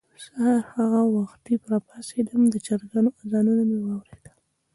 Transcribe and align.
سهار 0.23 0.59
ښه 0.69 0.83
وختي 1.15 1.53
راپاڅېدم، 1.71 2.41
د 2.49 2.55
چرګانو 2.65 3.09
اذانونه 3.21 3.63
مې 3.69 3.77
واورېدل. 3.81 4.37